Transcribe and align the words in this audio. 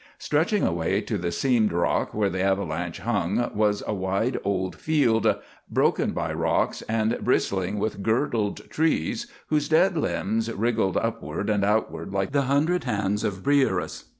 Stretching 0.17 0.63
away 0.63 0.99
to 1.01 1.15
the 1.15 1.31
seamed 1.31 1.71
rock 1.71 2.11
where 2.11 2.31
the 2.31 2.41
avalanche 2.41 3.01
hung 3.01 3.51
was 3.53 3.83
a 3.85 3.93
wide 3.93 4.39
old 4.43 4.75
field, 4.75 5.35
broken 5.69 6.09
by 6.09 6.33
rocks 6.33 6.81
and 6.89 7.15
bristling 7.19 7.77
with 7.77 8.01
girdled 8.01 8.67
trees, 8.71 9.27
whose 9.49 9.69
dead 9.69 9.95
limbs 9.95 10.51
wriggled 10.51 10.97
upward 10.97 11.51
and 11.51 11.63
outward 11.63 12.11
like 12.11 12.31
the 12.31 12.41
hundred 12.49 12.85
hands 12.85 13.23
of 13.23 13.43
Briareus. 13.43 14.05